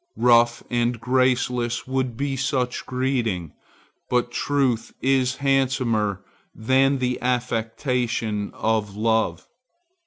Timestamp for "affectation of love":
7.21-9.47